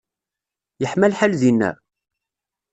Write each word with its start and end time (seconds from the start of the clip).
Yeḥma 0.81 1.07
lḥal 1.11 1.33
dinna? 1.41 1.71